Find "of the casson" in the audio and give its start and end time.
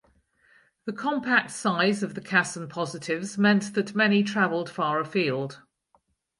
2.01-2.67